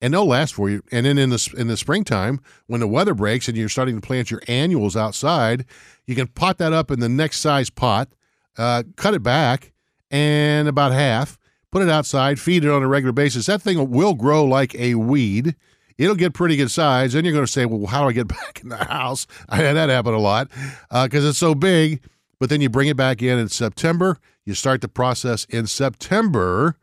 [0.00, 0.82] and they'll last for you.
[0.90, 4.06] And then in the in the springtime, when the weather breaks and you're starting to
[4.06, 5.64] plant your annuals outside,
[6.06, 8.08] you can pot that up in the next size pot,
[8.56, 9.72] uh, cut it back
[10.10, 11.38] and about half,
[11.70, 13.46] put it outside, feed it on a regular basis.
[13.46, 15.54] That thing will grow like a weed.
[15.98, 17.12] It'll get pretty good size.
[17.12, 19.26] Then you're going to say, well, how do I get back in the house?
[19.48, 20.48] I had that happen a lot
[20.90, 22.02] because uh, it's so big.
[22.38, 24.18] But then you bring it back in in September.
[24.46, 26.76] You start the process in September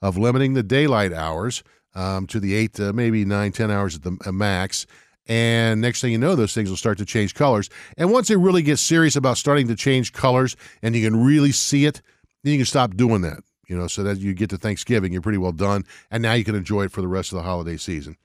[0.00, 1.62] of limiting the daylight hours
[1.94, 4.86] um, to the eight, uh, maybe nine, ten hours at the uh, max.
[5.28, 7.70] And next thing you know, those things will start to change colors.
[7.96, 11.52] And once they really get serious about starting to change colors and you can really
[11.52, 12.02] see it,
[12.42, 13.38] then you can stop doing that.
[13.68, 15.84] You know, so that you get to Thanksgiving, you're pretty well done.
[16.10, 18.16] And now you can enjoy it for the rest of the holiday season.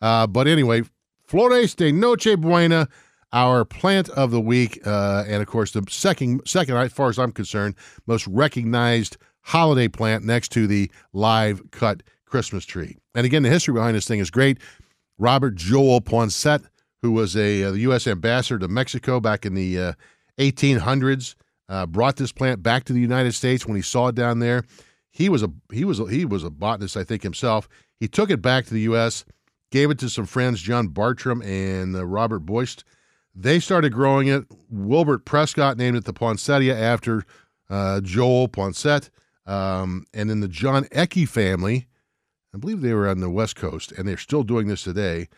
[0.00, 0.82] Uh, but anyway,
[1.24, 2.88] Flores de Noche Buena,
[3.32, 7.18] our plant of the week, uh, and of course the second, second, as far as
[7.18, 7.74] I'm concerned,
[8.06, 12.96] most recognized holiday plant next to the live cut Christmas tree.
[13.14, 14.58] And again, the history behind this thing is great.
[15.18, 16.64] Robert Joel Poinsett,
[17.02, 18.06] who was a uh, the U.S.
[18.06, 19.92] ambassador to Mexico back in the uh,
[20.38, 21.34] 1800s,
[21.68, 24.64] uh, brought this plant back to the United States when he saw it down there.
[25.10, 27.68] He was a he was a, he was a botanist, I think himself.
[28.00, 29.24] He took it back to the U.S.,
[29.70, 32.76] gave it to some friends, John Bartram and uh, Robert Boyce.
[33.34, 34.44] They started growing it.
[34.70, 37.24] Wilbert Prescott named it the poinsettia after
[37.70, 39.10] uh, Joel Poinsett.
[39.46, 41.86] Um, and then the John Ecke family
[42.54, 45.28] I believe they were on the West Coast, and they're still doing this today,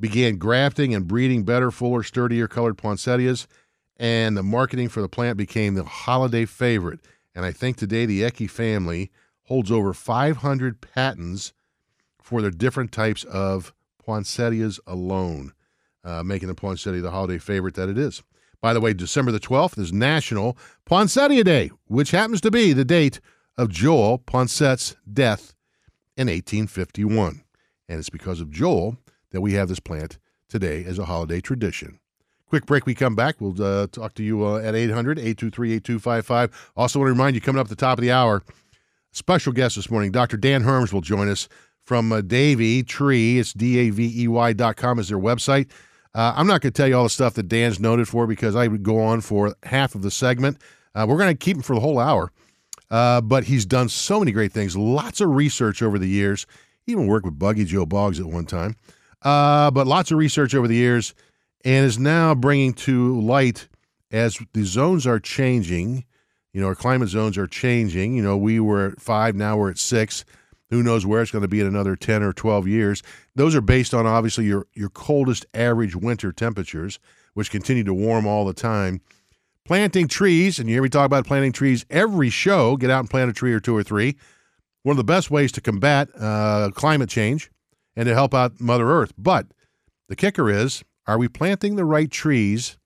[0.00, 3.46] began grafting and breeding better, fuller, sturdier colored poinsettias,
[3.98, 7.00] and the marketing for the plant became the holiday favorite.
[7.34, 9.10] And I think today the Ecke family
[9.44, 11.52] holds over 500 patents
[12.22, 15.52] for their different types of poinsettias alone,
[16.04, 18.22] uh, making the poinsettia the holiday favorite that it is.
[18.62, 22.84] By the way, December the 12th is National Poinsettia Day, which happens to be the
[22.84, 23.20] date
[23.58, 25.52] of Joel Poinsettia's death
[26.16, 27.42] in 1851.
[27.88, 28.96] And it's because of Joel
[29.30, 31.98] that we have this plant today as a holiday tradition.
[32.48, 32.86] Quick break.
[32.86, 33.40] We come back.
[33.40, 36.72] We'll uh, talk to you uh, at 800 823 8255.
[36.76, 38.42] Also, want to remind you, coming up at the top of the hour,
[39.10, 40.36] special guest this morning, Dr.
[40.36, 41.48] Dan Herms will join us
[41.82, 43.38] from uh, Davey Tree.
[43.38, 45.70] It's D A V E Y dot com is their website.
[46.14, 48.54] Uh, I'm not going to tell you all the stuff that Dan's noted for because
[48.56, 50.58] I would go on for half of the segment.
[50.94, 52.32] Uh, we're going to keep him for the whole hour.
[52.90, 56.46] Uh, but he's done so many great things, lots of research over the years.
[56.84, 58.76] He even worked with Buggy Joe Boggs at one time.
[59.22, 61.14] Uh, but lots of research over the years
[61.64, 63.68] and is now bringing to light
[64.12, 66.04] as the zones are changing.
[66.52, 68.14] You know, our climate zones are changing.
[68.14, 70.24] You know, we were at five, now we're at six.
[70.70, 73.02] Who knows where it's going to be in another 10 or 12 years?
[73.34, 76.98] Those are based on obviously your, your coldest average winter temperatures,
[77.34, 79.00] which continue to warm all the time.
[79.66, 82.76] Planting trees, and you hear me talk about planting trees every show.
[82.76, 84.16] Get out and plant a tree or two or three.
[84.84, 87.50] One of the best ways to combat uh, climate change
[87.96, 89.12] and to help out Mother Earth.
[89.18, 89.48] But
[90.08, 92.78] the kicker is are we planting the right trees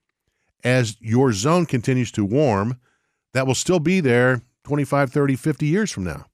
[0.63, 2.79] as your zone continues to warm
[3.33, 6.25] that will still be there 25, 30, 50 years from now?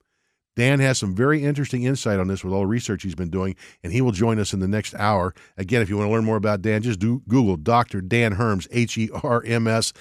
[0.56, 3.56] Dan has some very interesting insight on this with all the research he's been doing,
[3.84, 5.36] and he will join us in the next hour.
[5.58, 8.00] Again, if you want to learn more about Dan, just do Google Dr.
[8.00, 9.92] Dan Herms, H E R M S.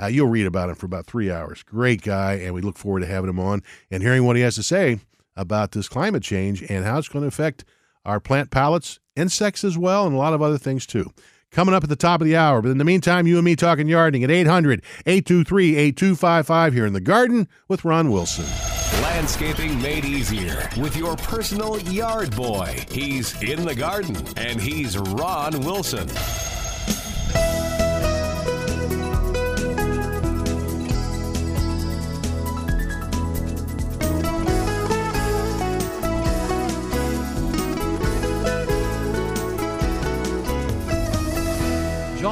[0.00, 1.62] Uh, you'll read about him for about three hours.
[1.62, 4.54] Great guy, and we look forward to having him on and hearing what he has
[4.56, 5.00] to say
[5.36, 7.64] about this climate change and how it's going to affect
[8.04, 11.12] our plant palettes, insects as well, and a lot of other things too.
[11.50, 12.60] Coming up at the top of the hour.
[12.60, 16.92] But in the meantime, you and me talking yarding at 800 823 8255 here in
[16.92, 18.44] the garden with Ron Wilson.
[19.02, 22.84] Landscaping made easier with your personal yard boy.
[22.90, 26.08] He's in the garden and he's Ron Wilson.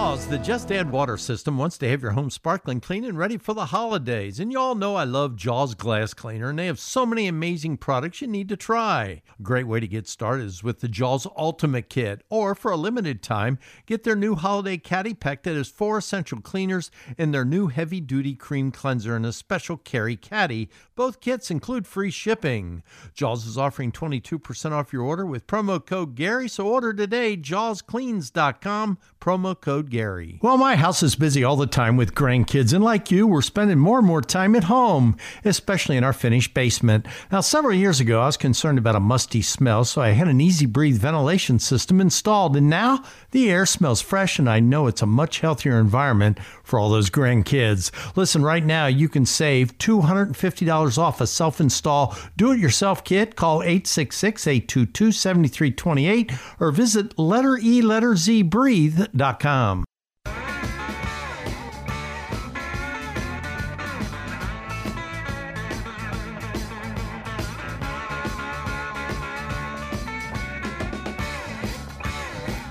[0.04, 3.38] Jaws, the Just Add Water system, wants to have your home sparkling clean and ready
[3.38, 4.38] for the holidays.
[4.38, 7.78] And you all know I love Jaws Glass Cleaner, and they have so many amazing
[7.78, 9.22] products you need to try.
[9.38, 12.76] A great way to get started is with the Jaws Ultimate Kit, or for a
[12.76, 17.46] limited time, get their new holiday caddy pack that has four essential cleaners and their
[17.46, 20.68] new heavy duty cream cleanser and a special carry caddy.
[20.96, 22.82] Both kits include free shipping.
[23.14, 28.98] Jaws is offering 22% off your order with promo code Gary, so order today, jawscleans.com,
[29.18, 30.40] promo code Gary.
[30.42, 33.78] Well, my house is busy all the time with grandkids, and like you, we're spending
[33.78, 37.07] more and more time at home, especially in our finished basement.
[37.30, 40.40] Now, several years ago, I was concerned about a musty smell, so I had an
[40.40, 45.00] EZ Breathe ventilation system installed, and now the air smells fresh, and I know it's
[45.00, 47.92] a much healthier environment for all those grandkids.
[48.16, 53.37] Listen, right now, you can save $250 off a self install do it yourself kit.
[53.37, 59.83] Call 866 822 7328 or visit letter E letter Z breathe.com.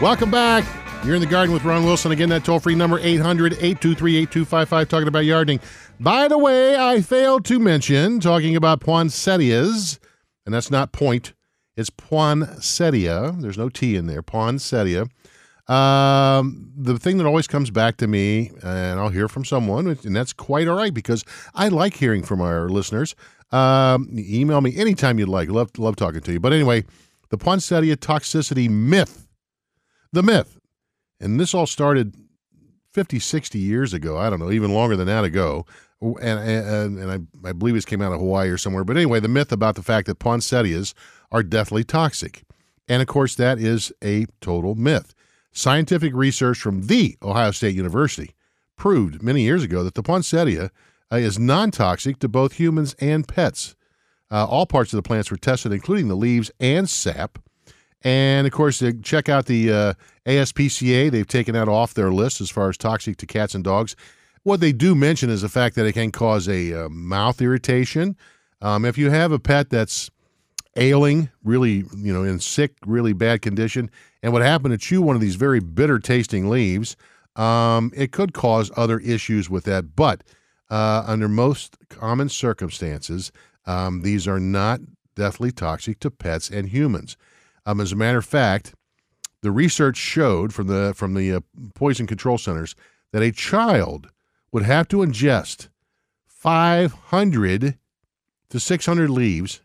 [0.04, 0.66] Welcome back.
[1.06, 2.12] You're in the garden with Ron Wilson.
[2.12, 5.62] Again, that toll free number 800 823 8255, talking about yarding.
[5.98, 10.02] By the way, I failed to mention talking about poinsettias,
[10.46, 11.32] and that's not point,
[11.78, 13.34] it's poinsettia.
[13.38, 15.08] There's no T in there, poinsettia.
[15.70, 20.14] Um, the thing that always comes back to me, and I'll hear from someone, and
[20.14, 21.24] that's quite all right because
[21.56, 23.16] I like hearing from our listeners.
[23.54, 25.48] Um, email me anytime you'd like.
[25.48, 26.42] Love, love talking to you.
[26.42, 26.84] But anyway,
[27.30, 29.23] the poinsettia toxicity myth
[30.14, 30.58] the myth.
[31.20, 32.16] And this all started
[32.94, 34.18] 50, 60 years ago.
[34.18, 35.66] I don't know, even longer than that ago.
[36.02, 38.84] And, and, and I, I believe this came out of Hawaii or somewhere.
[38.84, 40.94] But anyway, the myth about the fact that poinsettias
[41.32, 42.44] are deathly toxic.
[42.88, 45.14] And of course, that is a total myth.
[45.52, 48.36] Scientific research from the Ohio State University
[48.76, 50.72] proved many years ago that the poinsettia
[51.12, 53.76] uh, is non toxic to both humans and pets.
[54.32, 57.40] Uh, all parts of the plants were tested, including the leaves and sap.
[58.04, 59.94] And of course, check out the uh,
[60.26, 61.10] ASPCA.
[61.10, 63.96] They've taken that off their list as far as toxic to cats and dogs.
[64.44, 68.16] What they do mention is the fact that it can cause a uh, mouth irritation.
[68.62, 70.12] Um, if you have a pet that's
[70.76, 73.90] ailing, really, you know, in sick, really bad condition,
[74.22, 76.98] and would happen to chew one of these very bitter tasting leaves,
[77.36, 79.96] um, it could cause other issues with that.
[79.96, 80.24] But
[80.70, 83.32] uh, under most common circumstances,
[83.66, 84.82] Um, these are not
[85.16, 87.16] deathly toxic to pets and humans.
[87.66, 88.74] Um, as a matter of fact,
[89.42, 91.40] the research showed from the from the uh,
[91.76, 92.76] poison control centers
[93.12, 94.10] that a child
[94.52, 95.70] would have to ingest
[96.28, 97.78] 500
[98.50, 99.62] to 600 leaves,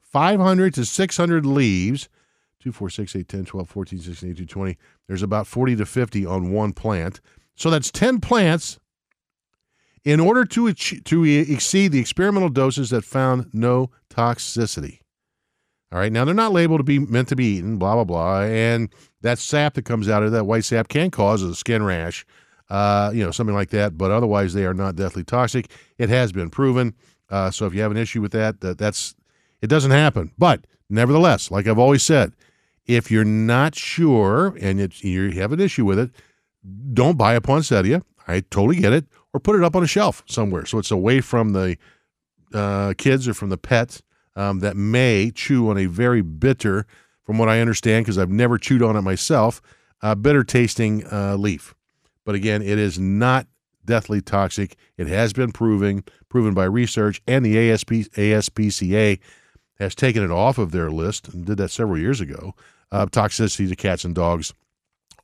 [0.00, 2.08] 500 to 600 leaves,
[2.60, 4.78] 2, 4, 6, 8, 10, 12, 14, 16, 18, 20.
[5.06, 7.20] There's about 40 to 50 on one plant.
[7.54, 8.78] So that's 10 plants
[10.04, 15.00] in order to, ach- to exceed the experimental doses that found no toxicity.
[15.90, 18.42] All right, now they're not labeled to be meant to be eaten, blah, blah, blah.
[18.42, 18.90] And
[19.22, 22.26] that sap that comes out of that white sap can cause a skin rash,
[22.68, 23.96] uh, you know, something like that.
[23.96, 25.70] But otherwise, they are not deathly toxic.
[25.96, 26.94] It has been proven.
[27.30, 29.14] Uh, so if you have an issue with that, that, that's
[29.62, 30.32] it doesn't happen.
[30.36, 32.32] But nevertheless, like I've always said,
[32.86, 36.10] if you're not sure and you have an issue with it,
[36.92, 38.02] don't buy a poinsettia.
[38.26, 39.06] I totally get it.
[39.32, 41.76] Or put it up on a shelf somewhere so it's away from the
[42.54, 44.02] uh, kids or from the pets
[44.38, 46.86] um, that may chew on a very bitter,
[47.24, 49.60] from what I understand, because I've never chewed on it myself,
[50.00, 51.74] uh, bitter tasting uh, leaf.
[52.24, 53.48] But again, it is not
[53.84, 54.76] deathly toxic.
[54.96, 59.18] It has been proven proven by research, and the ASP, ASPCA
[59.78, 62.54] has taken it off of their list and did that several years ago.
[62.92, 64.54] Uh, toxicity to cats and dogs,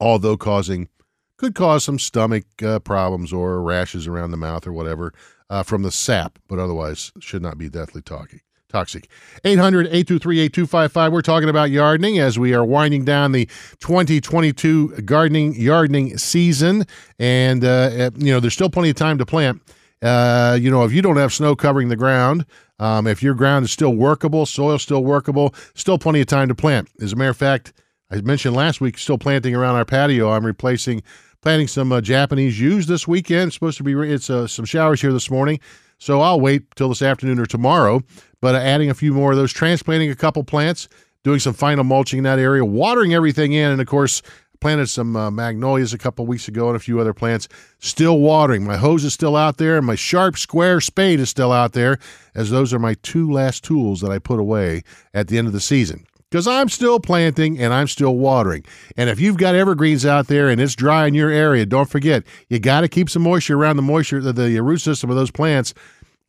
[0.01, 0.89] although causing
[1.37, 5.13] could cause some stomach uh, problems or rashes around the mouth or whatever
[5.51, 8.43] uh, from the sap, but otherwise should not be deathly toxic.
[8.75, 9.09] Toxic.
[9.45, 11.13] 800 823 8255.
[11.13, 13.47] We're talking about gardening as we are winding down the
[13.79, 16.85] 2022 gardening gardening season.
[17.21, 19.63] And, uh, you know, there's still plenty of time to plant.
[20.03, 22.47] Uh, you know, if you don't have snow covering the ground,
[22.81, 26.55] um, if your ground is still workable, soil still workable, still plenty of time to
[26.57, 26.89] plant.
[27.01, 27.73] As a matter of fact,
[28.11, 30.33] I mentioned last week, still planting around our patio.
[30.33, 31.05] I'm replacing,
[31.43, 33.51] planting some uh, Japanese yews this weekend.
[33.51, 35.61] It's supposed to be, it's uh, some showers here this morning.
[36.05, 38.03] So I'll wait till this afternoon or tomorrow.
[38.43, 40.87] But adding a few more of those, transplanting a couple plants,
[41.23, 44.21] doing some final mulching in that area, watering everything in, and of course,
[44.61, 47.49] planted some uh, magnolias a couple weeks ago and a few other plants.
[47.79, 48.67] Still watering.
[48.67, 51.99] My hose is still out there, and my sharp square spade is still out there,
[52.35, 54.83] as those are my two last tools that I put away
[55.15, 56.05] at the end of the season.
[56.35, 58.65] Because I'm still planting and I'm still watering.
[58.97, 62.25] And if you've got evergreens out there and it's dry in your area, don't forget
[62.49, 65.31] you got to keep some moisture around the moisture, the, the root system of those
[65.31, 65.75] plants.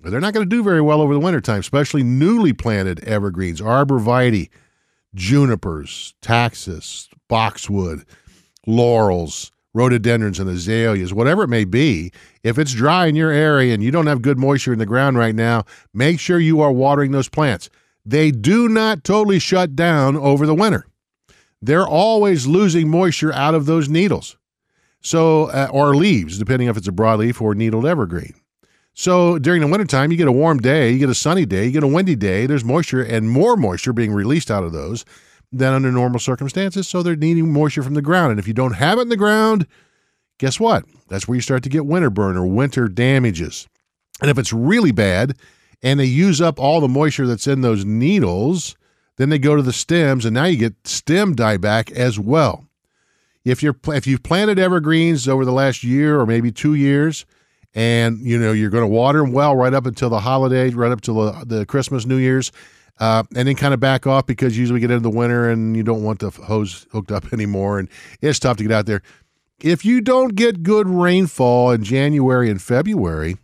[0.01, 4.49] They're not going to do very well over the wintertime, especially newly planted evergreens, arborvitae,
[5.15, 8.05] junipers, taxus, boxwood,
[8.67, 12.11] laurels, rhododendrons, and azaleas, whatever it may be.
[12.43, 15.17] If it's dry in your area and you don't have good moisture in the ground
[15.17, 17.71] right now, make sure you are watering those plants.
[18.05, 20.85] They do not totally shut down over the winter.
[21.61, 24.37] They're always losing moisture out of those needles.
[25.01, 28.33] So, uh, or leaves, depending if it's a broadleaf or needled evergreen.
[28.93, 31.71] So during the wintertime, you get a warm day, you get a sunny day, you
[31.71, 32.45] get a windy day.
[32.45, 35.03] There's moisture and more moisture being released out of those
[35.51, 36.87] than under normal circumstances.
[36.87, 38.31] So they're needing moisture from the ground.
[38.31, 39.67] And if you don't have it in the ground,
[40.39, 40.85] guess what?
[41.09, 43.67] That's where you start to get winter burn or winter damages.
[44.21, 45.37] And if it's really bad
[45.85, 48.75] and they use up all the moisture that's in those needles,
[49.17, 52.65] then they go to the stems and now you get stem dieback as well.
[53.45, 57.27] If you're if you've planted evergreens over the last year or maybe 2 years,
[57.75, 60.91] and you know you're going to water them well right up until the holiday, right
[60.91, 62.51] up to the, the Christmas, New Year's,
[62.99, 65.77] uh, and then kind of back off because usually we get into the winter and
[65.77, 67.89] you don't want the hose hooked up anymore, and
[68.21, 69.03] it's tough to get out there.
[69.61, 73.37] If you don't get good rainfall in January and February,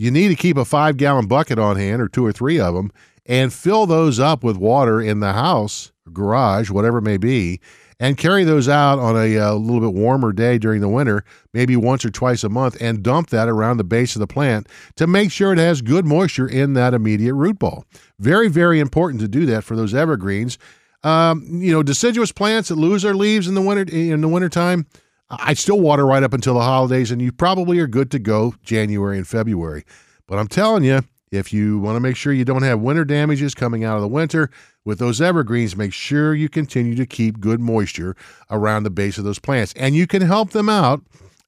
[0.00, 2.74] you need to keep a five gallon bucket on hand or two or three of
[2.74, 2.90] them
[3.26, 7.60] and fill those up with water in the house, garage, whatever it may be,
[8.00, 11.22] and carry those out on a, a, little bit warmer day during the winter,
[11.52, 14.66] maybe once or twice a month, and dump that around the base of the plant
[14.96, 17.84] to make sure it has good moisture in that immediate root ball.
[18.18, 20.56] Very, very important to do that for those evergreens.
[21.04, 24.86] Um, you know, deciduous plants that lose their leaves in the winter in the wintertime,
[25.30, 28.54] I still water right up until the holidays, and you probably are good to go
[28.62, 29.84] January and February.
[30.26, 33.54] But I'm telling you, if you want to make sure you don't have winter damages
[33.54, 34.50] coming out of the winter
[34.84, 38.16] with those evergreens, make sure you continue to keep good moisture
[38.50, 39.72] around the base of those plants.
[39.76, 41.02] And you can help them out.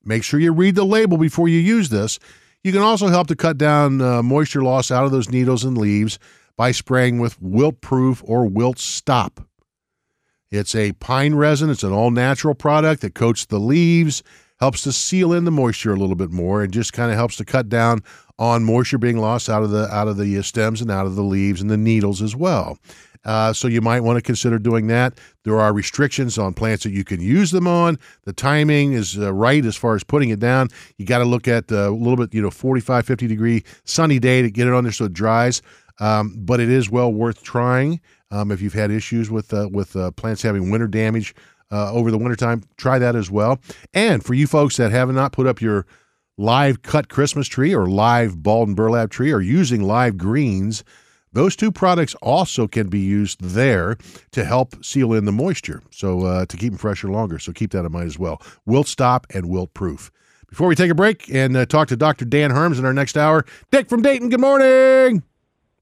[0.04, 2.20] Make sure you read the label before you use this.
[2.62, 5.76] You can also help to cut down uh, moisture loss out of those needles and
[5.76, 6.20] leaves
[6.56, 9.40] by spraying with Wilt-Pruf or wilt stop.
[10.52, 14.22] It's a pine resin, it's an all natural product that coats the leaves,
[14.60, 17.36] helps to seal in the moisture a little bit more, and just kind of helps
[17.36, 18.02] to cut down
[18.38, 21.14] on moisture being lost out of the out of the uh, stems and out of
[21.14, 22.78] the leaves and the needles as well.
[23.24, 25.18] Uh, so you might want to consider doing that.
[25.44, 27.98] There are restrictions on plants that you can use them on.
[28.24, 30.68] The timing is uh, right as far as putting it down.
[30.98, 34.18] You got to look at uh, a little bit, you know, 45, 50 degree sunny
[34.18, 35.62] day to get it on there so it dries.
[36.00, 38.00] um, but it is well worth trying.
[38.32, 41.34] Um, if you've had issues with uh, with uh, plants having winter damage
[41.70, 43.60] uh, over the wintertime, try that as well.
[43.94, 45.86] And for you folks that have not put up your
[46.38, 50.82] live cut Christmas tree or live balled and burlap tree or using live greens,
[51.32, 53.96] those two products also can be used there
[54.32, 57.38] to help seal in the moisture, so uh, to keep them fresher longer.
[57.38, 58.40] So keep that in mind as well.
[58.66, 60.10] Wilt stop and Wilt-Pruf.
[60.48, 62.26] Before we take a break and uh, talk to Dr.
[62.26, 64.28] Dan Herms in our next hour, Dick from Dayton.
[64.28, 65.22] Good morning.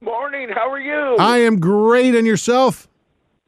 [0.02, 0.48] Morning.
[0.48, 1.16] How are you?
[1.18, 2.88] I am great, and yourself?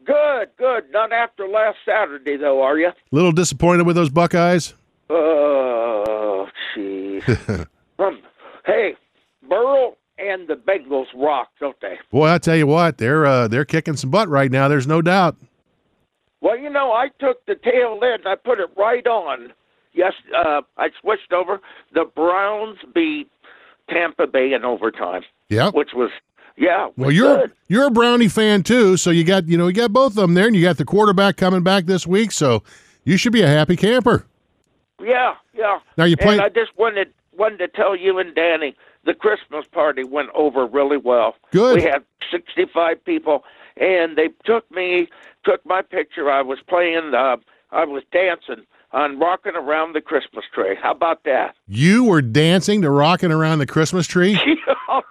[0.05, 0.90] Good, good.
[0.90, 2.90] Not after last Saturday, though, are you?
[3.11, 4.74] Little disappointed with those Buckeyes.
[5.09, 7.20] Oh, gee.
[7.98, 8.20] um,
[8.66, 8.94] hey,
[9.48, 11.98] Burrow and the Bengals rock, don't they?
[12.11, 14.68] Boy, I tell you what, they're uh, they're kicking some butt right now.
[14.68, 15.36] There's no doubt.
[16.42, 18.24] Well, you know, I took the tail end.
[18.26, 19.53] I put it right on.
[19.94, 21.61] Yes, uh, I switched over.
[21.94, 23.30] The Browns beat
[23.88, 25.70] Tampa Bay in overtime, Yeah.
[25.70, 26.11] which was
[26.57, 26.88] yeah.
[26.96, 27.53] Well, you're good.
[27.68, 30.34] you're a Brownie fan too, so you got you know you got both of them
[30.34, 32.62] there, and you got the quarterback coming back this week, so
[33.05, 34.26] you should be a happy camper.
[35.03, 35.80] Yeah, yeah.
[35.96, 39.66] Now you play- And I just wanted wanted to tell you and Danny the Christmas
[39.72, 41.34] party went over really well.
[41.50, 41.76] Good.
[41.76, 43.44] We had sixty five people,
[43.76, 45.09] and they took me,
[45.44, 46.30] took my picture.
[46.30, 47.14] I was playing.
[47.14, 47.36] Uh,
[47.72, 50.76] I was dancing on rocking around the Christmas tree.
[50.80, 51.57] How about that?
[51.66, 54.38] You were dancing to rocking around the Christmas tree.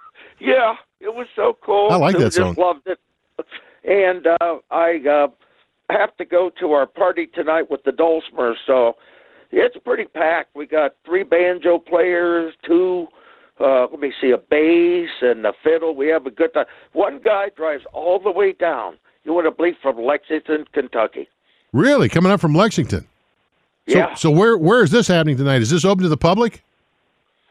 [0.42, 1.90] yeah, it was so cool.
[1.90, 2.54] I like that just song.
[2.58, 2.98] Loved it.
[3.84, 5.28] And uh, I uh,
[5.90, 8.96] have to go to our party tonight with the Dulcimers, so
[9.50, 10.54] it's pretty packed.
[10.54, 13.06] We got three banjo players, two.
[13.60, 15.94] Uh, let me see, a bass and a fiddle.
[15.94, 16.66] We have a good time.
[16.92, 18.96] One guy drives all the way down.
[19.24, 21.28] You want to believe from Lexington, Kentucky.
[21.72, 23.06] Really, coming up from Lexington.
[23.88, 24.14] So, Yeah.
[24.14, 25.62] So where where is this happening tonight?
[25.62, 26.62] Is this open to the public?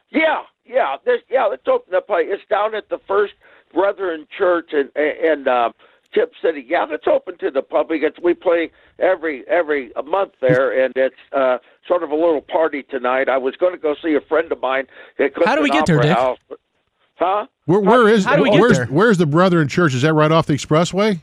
[0.10, 1.46] Yeah, yeah, this, yeah.
[1.46, 2.06] Let's open up.
[2.10, 3.34] It's down at the First
[3.74, 5.70] Brethren Church in in uh,
[6.14, 6.66] Tipp City.
[6.68, 8.02] Yeah, it's open to the public.
[8.04, 11.58] It's we play every every a month there, and it's uh,
[11.88, 13.30] sort of a little party tonight.
[13.30, 14.88] I was going to go see a friend of mine
[15.20, 16.18] at How do we get there, Opera Dick?
[16.18, 16.38] House,
[17.22, 17.46] Huh?
[17.66, 18.88] Where where is how do we get where's there?
[18.88, 19.94] where's the Brethren Church?
[19.94, 21.22] Is that right off the expressway?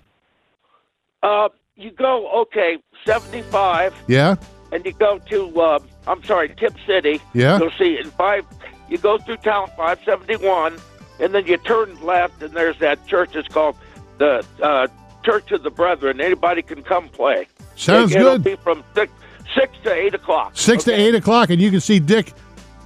[1.25, 3.93] Uh, you go okay, seventy five.
[4.07, 4.37] Yeah.
[4.71, 7.21] and you go to uh, I'm sorry, Tipp City.
[7.35, 7.59] Yeah.
[7.59, 8.45] You'll see in five.
[8.89, 10.79] You go through town 571,
[11.21, 13.35] and then you turn left, and there's that church.
[13.37, 13.77] It's called
[14.19, 14.87] the uh,
[15.25, 16.21] Church of the Brethren.
[16.21, 17.47] Anybody can come play.
[17.77, 18.45] Sounds It- It'll good.
[18.45, 19.13] be from six
[19.55, 20.53] six to eight o'clock.
[20.55, 22.33] Six to eight o'clock, and you can see Dick.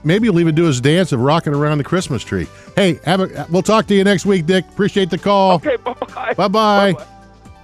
[0.05, 2.49] Maybe he'll even do his dance of rocking around the Christmas tree.
[2.75, 4.65] Hey, have a, we'll talk to you next week, Dick.
[4.69, 5.53] Appreciate the call.
[5.57, 5.77] Okay.
[5.77, 6.35] Bye bye.
[6.35, 6.93] Bye bye.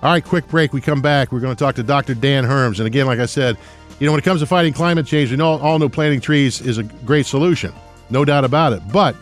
[0.01, 0.73] All right, quick break.
[0.73, 1.33] We come back.
[1.33, 2.15] We're going to talk to Dr.
[2.15, 2.79] Dan Herms.
[2.79, 3.59] And again, like I said,
[3.99, 6.61] you know, when it comes to fighting climate change, we know, all know planting trees
[6.61, 7.73] is a great solution,
[8.11, 8.83] no doubt about it.
[8.93, 9.17] But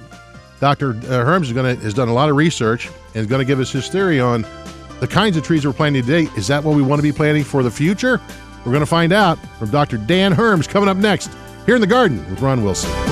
[0.60, 0.90] Dr.
[0.90, 3.44] Uh, Herms is going to has done a lot of research and is going to
[3.44, 4.46] give us his theory on
[5.00, 6.28] the kinds of trees we're planting today.
[6.36, 8.20] Is that what we want to be planting for the future?
[8.64, 9.98] We're going to find out from Dr.
[9.98, 11.30] Dan Herms coming up next
[11.66, 13.05] here in the Garden with Ron Wilson.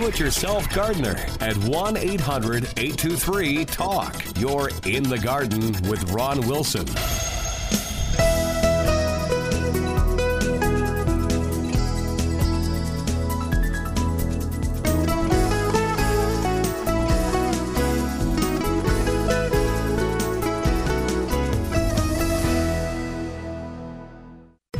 [0.00, 4.38] Do it yourself gardener at 1 800 823 TALK.
[4.38, 6.86] You're in the garden with Ron Wilson.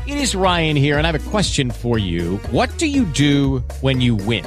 [0.06, 2.38] It is Ryan here, and I have a question for you.
[2.50, 4.46] What do you do when you win?